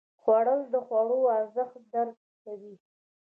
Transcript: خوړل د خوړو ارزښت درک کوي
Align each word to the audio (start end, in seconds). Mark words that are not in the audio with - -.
خوړل 0.21 0.61
د 0.73 0.75
خوړو 0.85 1.19
ارزښت 1.37 1.79
درک 1.93 2.17
کوي 2.43 2.73